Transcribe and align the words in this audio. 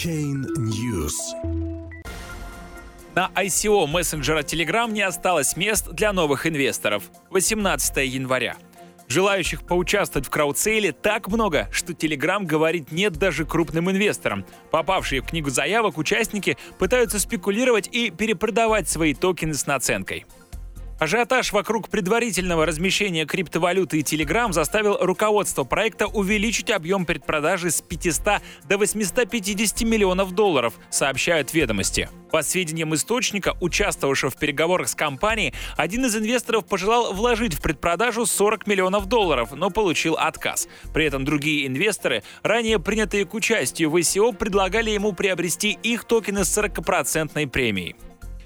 Blockchain 0.00 0.46
News. 0.56 1.12
На 3.14 3.30
ICO 3.34 3.86
мессенджера 3.86 4.40
Telegram 4.40 4.90
не 4.90 5.02
осталось 5.02 5.56
мест 5.56 5.88
для 5.90 6.12
новых 6.12 6.46
инвесторов. 6.46 7.04
18 7.30 7.96
января. 8.08 8.56
Желающих 9.08 9.62
поучаствовать 9.62 10.28
в 10.28 10.30
краудсейле 10.30 10.92
так 10.92 11.28
много, 11.28 11.68
что 11.72 11.92
Telegram 11.92 12.44
говорит 12.44 12.92
нет 12.92 13.14
даже 13.14 13.44
крупным 13.44 13.90
инвесторам. 13.90 14.46
Попавшие 14.70 15.20
в 15.20 15.26
книгу 15.26 15.50
заявок 15.50 15.98
участники 15.98 16.56
пытаются 16.78 17.18
спекулировать 17.18 17.88
и 17.92 18.10
перепродавать 18.10 18.88
свои 18.88 19.12
токены 19.12 19.54
с 19.54 19.66
наценкой. 19.66 20.24
Ажиотаж 21.00 21.54
вокруг 21.54 21.88
предварительного 21.88 22.66
размещения 22.66 23.24
криптовалюты 23.24 24.00
и 24.00 24.02
Telegram 24.02 24.52
заставил 24.52 24.98
руководство 25.00 25.64
проекта 25.64 26.06
увеличить 26.06 26.70
объем 26.70 27.06
предпродажи 27.06 27.70
с 27.70 27.80
500 27.80 28.42
до 28.68 28.76
850 28.76 29.80
миллионов 29.80 30.32
долларов, 30.32 30.74
сообщают 30.90 31.54
ведомости. 31.54 32.10
По 32.30 32.42
сведениям 32.42 32.94
источника, 32.94 33.56
участвовавшего 33.62 34.30
в 34.30 34.36
переговорах 34.36 34.88
с 34.88 34.94
компанией, 34.94 35.54
один 35.78 36.04
из 36.04 36.14
инвесторов 36.14 36.66
пожелал 36.66 37.14
вложить 37.14 37.54
в 37.54 37.62
предпродажу 37.62 38.26
40 38.26 38.66
миллионов 38.66 39.06
долларов, 39.06 39.52
но 39.52 39.70
получил 39.70 40.16
отказ. 40.18 40.68
При 40.92 41.06
этом 41.06 41.24
другие 41.24 41.66
инвесторы, 41.66 42.22
ранее 42.42 42.78
принятые 42.78 43.24
к 43.24 43.32
участию 43.32 43.88
в 43.88 43.96
ICO, 43.96 44.36
предлагали 44.36 44.90
ему 44.90 45.14
приобрести 45.14 45.78
их 45.82 46.04
токены 46.04 46.44
с 46.44 46.58
40% 46.58 47.46
премией. 47.46 47.96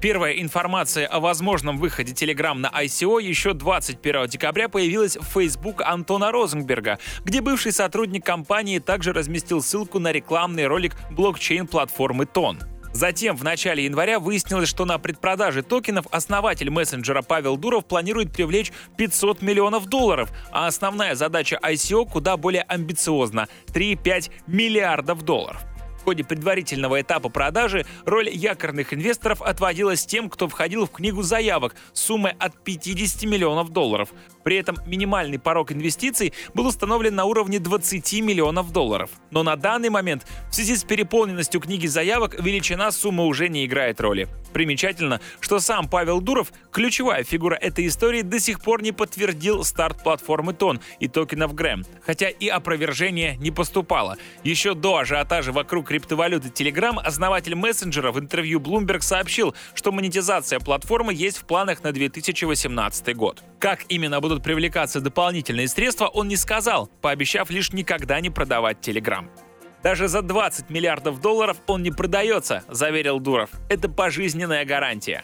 Первая 0.00 0.34
информация 0.34 1.06
о 1.06 1.20
возможном 1.20 1.78
выходе 1.78 2.12
Telegram 2.12 2.54
на 2.54 2.68
ICO 2.68 3.22
еще 3.22 3.54
21 3.54 4.26
декабря 4.26 4.68
появилась 4.68 5.16
в 5.16 5.24
Facebook 5.24 5.80
Антона 5.80 6.30
Розенберга, 6.30 6.98
где 7.24 7.40
бывший 7.40 7.72
сотрудник 7.72 8.24
компании 8.24 8.78
также 8.78 9.14
разместил 9.14 9.62
ссылку 9.62 9.98
на 9.98 10.12
рекламный 10.12 10.66
ролик 10.66 10.94
блокчейн-платформы 11.10 12.26
Тон. 12.26 12.58
Затем 12.92 13.36
в 13.36 13.44
начале 13.44 13.84
января 13.84 14.20
выяснилось, 14.20 14.68
что 14.68 14.84
на 14.84 14.98
предпродаже 14.98 15.62
токенов 15.62 16.06
основатель 16.10 16.70
мессенджера 16.70 17.22
Павел 17.22 17.56
Дуров 17.56 17.86
планирует 17.86 18.32
привлечь 18.32 18.72
500 18.98 19.40
миллионов 19.40 19.86
долларов, 19.86 20.30
а 20.52 20.66
основная 20.66 21.14
задача 21.14 21.58
ICO 21.62 22.06
куда 22.06 22.36
более 22.36 22.62
амбициозна— 22.62 23.48
3,5 23.68 24.30
миллиардов 24.46 25.22
долларов 25.22 25.64
ходе 26.06 26.22
предварительного 26.22 27.00
этапа 27.00 27.28
продажи 27.28 27.84
роль 28.04 28.28
якорных 28.28 28.94
инвесторов 28.94 29.42
отводилась 29.42 30.06
тем, 30.06 30.30
кто 30.30 30.46
входил 30.46 30.86
в 30.86 30.92
книгу 30.92 31.22
заявок 31.22 31.74
суммой 31.92 32.30
от 32.38 32.62
50 32.62 33.24
миллионов 33.24 33.70
долларов. 33.70 34.10
При 34.44 34.56
этом 34.56 34.76
минимальный 34.86 35.40
порог 35.40 35.72
инвестиций 35.72 36.32
был 36.54 36.68
установлен 36.68 37.16
на 37.16 37.24
уровне 37.24 37.58
20 37.58 38.20
миллионов 38.20 38.72
долларов. 38.72 39.10
Но 39.32 39.42
на 39.42 39.56
данный 39.56 39.90
момент 39.90 40.24
в 40.48 40.54
связи 40.54 40.76
с 40.76 40.84
переполненностью 40.84 41.60
книги 41.60 41.88
заявок 41.88 42.40
величина 42.40 42.92
суммы 42.92 43.26
уже 43.26 43.48
не 43.48 43.66
играет 43.66 44.00
роли. 44.00 44.28
Примечательно, 44.56 45.20
что 45.40 45.60
сам 45.60 45.86
Павел 45.86 46.22
Дуров, 46.22 46.50
ключевая 46.72 47.24
фигура 47.24 47.56
этой 47.56 47.86
истории, 47.88 48.22
до 48.22 48.40
сих 48.40 48.62
пор 48.62 48.80
не 48.80 48.90
подтвердил 48.90 49.62
старт 49.64 50.02
платформы 50.02 50.54
Тон 50.54 50.80
и 50.98 51.08
токенов 51.08 51.54
Грэм, 51.54 51.84
хотя 52.00 52.30
и 52.30 52.48
опровержение 52.48 53.36
не 53.36 53.50
поступало. 53.50 54.16
Еще 54.44 54.72
до 54.72 54.96
ажиотажа 54.96 55.52
вокруг 55.52 55.88
криптовалюты 55.88 56.48
Telegram 56.48 56.98
основатель 56.98 57.54
мессенджера 57.54 58.12
в 58.12 58.18
интервью 58.18 58.58
Bloomberg 58.58 59.02
сообщил, 59.02 59.54
что 59.74 59.92
монетизация 59.92 60.58
платформы 60.58 61.12
есть 61.12 61.36
в 61.36 61.44
планах 61.44 61.82
на 61.82 61.92
2018 61.92 63.14
год. 63.14 63.42
Как 63.58 63.84
именно 63.90 64.22
будут 64.22 64.42
привлекаться 64.42 65.02
дополнительные 65.02 65.68
средства, 65.68 66.06
он 66.06 66.28
не 66.28 66.36
сказал, 66.36 66.88
пообещав 67.02 67.50
лишь 67.50 67.74
никогда 67.74 68.22
не 68.22 68.30
продавать 68.30 68.78
Telegram. 68.78 69.28
Даже 69.86 70.08
за 70.08 70.20
20 70.20 70.68
миллиардов 70.68 71.20
долларов 71.20 71.58
он 71.68 71.84
не 71.84 71.92
продается, 71.92 72.64
заверил 72.68 73.20
Дуров. 73.20 73.50
Это 73.68 73.88
пожизненная 73.88 74.64
гарантия. 74.64 75.22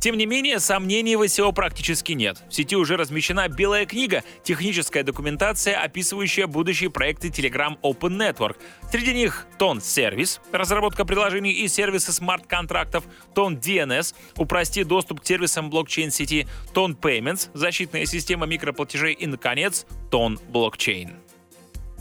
Тем 0.00 0.16
не 0.16 0.24
менее, 0.24 0.60
сомнений 0.60 1.14
в 1.14 1.20
SEO 1.24 1.52
практически 1.52 2.12
нет. 2.12 2.42
В 2.48 2.54
сети 2.54 2.74
уже 2.74 2.96
размещена 2.96 3.46
белая 3.48 3.84
книга, 3.84 4.24
техническая 4.42 5.02
документация, 5.02 5.78
описывающая 5.78 6.46
будущие 6.46 6.88
проекты 6.88 7.28
Telegram 7.28 7.78
Open 7.82 8.16
Network. 8.16 8.56
Среди 8.90 9.12
них 9.12 9.46
Тон 9.58 9.82
сервис, 9.82 10.40
разработка 10.52 11.04
приложений 11.04 11.52
и 11.52 11.68
сервисы 11.68 12.10
смарт-контрактов, 12.10 13.04
Тон 13.34 13.56
DNS, 13.56 14.14
упрости 14.38 14.84
доступ 14.84 15.20
к 15.20 15.26
сервисам 15.26 15.68
блокчейн-сети, 15.68 16.48
Тон 16.72 16.94
Payments, 16.94 17.50
защитная 17.52 18.06
система 18.06 18.46
микроплатежей 18.46 19.12
и, 19.12 19.26
наконец, 19.26 19.84
Тон 20.10 20.40
блокчейн. 20.48 21.27